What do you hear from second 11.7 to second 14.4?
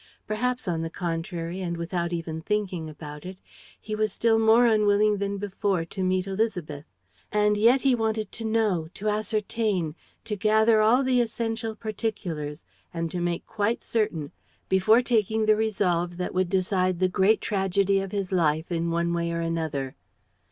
particulars and to make quite certain